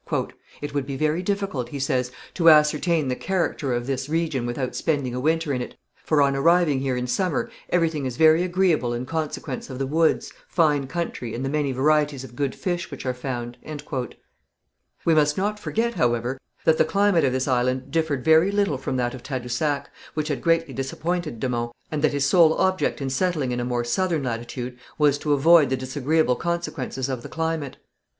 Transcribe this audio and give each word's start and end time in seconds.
"It 0.61 0.73
would 0.73 0.87
be 0.87 0.97
very 0.97 1.21
difficult," 1.21 1.69
he 1.69 1.77
says, 1.77 2.11
"to 2.33 2.49
ascertain 2.49 3.07
the 3.07 3.15
character 3.15 3.71
of 3.71 3.85
this 3.85 4.09
region 4.09 4.47
without 4.47 4.75
spending 4.75 5.13
a 5.13 5.19
winter 5.19 5.53
in 5.53 5.61
it, 5.61 5.75
for, 6.03 6.23
on 6.23 6.35
arriving 6.35 6.79
here 6.79 6.97
in 6.97 7.05
summer, 7.05 7.51
everything 7.69 8.07
is 8.07 8.17
very 8.17 8.41
agreeable 8.41 8.95
in 8.95 9.05
consequence 9.05 9.69
of 9.69 9.77
the 9.77 9.85
woods, 9.85 10.33
fine 10.47 10.87
country, 10.87 11.35
and 11.35 11.45
the 11.45 11.49
many 11.49 11.71
varieties 11.71 12.23
of 12.23 12.35
good 12.35 12.55
fish 12.55 12.89
which 12.89 13.05
are 13.05 13.13
found." 13.13 13.59
We 15.05 15.13
must 15.13 15.37
not 15.37 15.59
forget, 15.59 15.93
however, 15.93 16.39
that 16.65 16.79
the 16.79 16.83
climate 16.83 17.23
of 17.23 17.31
this 17.31 17.47
island 17.47 17.91
differed 17.91 18.25
very 18.25 18.49
little 18.49 18.79
from 18.79 18.97
that 18.97 19.13
of 19.13 19.21
Tadousac, 19.21 19.87
which 20.15 20.29
had 20.29 20.41
greatly 20.41 20.73
disappointed 20.73 21.39
de 21.39 21.47
Monts, 21.47 21.75
and 21.91 22.01
that 22.03 22.11
his 22.13 22.25
sole 22.25 22.55
object 22.55 23.01
in 23.01 23.11
settling 23.11 23.51
in 23.51 23.59
a 23.59 23.63
more 23.65 23.83
southern 23.83 24.23
latitude 24.23 24.79
was 24.97 25.19
to 25.19 25.33
avoid 25.33 25.69
the 25.69 25.77
disagreeable 25.77 26.35
consequences 26.37 27.07
of 27.07 27.21
the 27.21 27.29
climate. 27.29 27.77